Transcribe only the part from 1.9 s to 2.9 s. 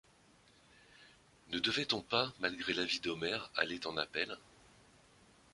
pas malgré